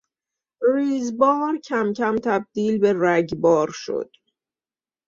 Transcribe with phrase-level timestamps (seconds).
[0.73, 4.11] ریز بار کمکم تبدیل به رگبار شد.